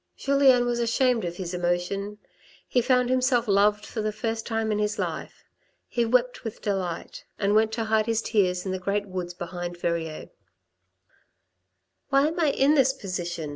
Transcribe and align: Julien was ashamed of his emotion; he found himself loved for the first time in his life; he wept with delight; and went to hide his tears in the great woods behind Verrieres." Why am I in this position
Julien 0.17 0.65
was 0.65 0.79
ashamed 0.79 1.23
of 1.25 1.35
his 1.37 1.53
emotion; 1.53 2.17
he 2.67 2.81
found 2.81 3.07
himself 3.11 3.47
loved 3.47 3.85
for 3.85 4.01
the 4.01 4.11
first 4.11 4.47
time 4.47 4.71
in 4.71 4.79
his 4.79 4.97
life; 4.97 5.43
he 5.87 6.05
wept 6.05 6.43
with 6.43 6.59
delight; 6.59 7.23
and 7.37 7.53
went 7.53 7.71
to 7.73 7.83
hide 7.83 8.07
his 8.07 8.23
tears 8.23 8.65
in 8.65 8.71
the 8.71 8.79
great 8.79 9.05
woods 9.05 9.35
behind 9.35 9.77
Verrieres." 9.77 10.29
Why 12.09 12.27
am 12.29 12.39
I 12.39 12.47
in 12.49 12.73
this 12.73 12.93
position 12.93 13.49